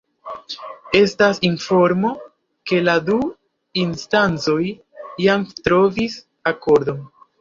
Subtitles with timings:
[0.99, 2.13] Estas informo,
[2.71, 3.19] ke la du
[3.83, 4.59] instancoj
[5.27, 6.17] jam trovis
[6.55, 7.07] akordon.